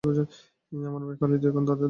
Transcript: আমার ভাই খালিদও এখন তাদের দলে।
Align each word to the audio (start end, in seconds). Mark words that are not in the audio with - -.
আমার 0.03 1.01
ভাই 1.05 1.15
খালিদও 1.17 1.47
এখন 1.49 1.63
তাদের 1.63 1.69
দলে। 1.69 1.79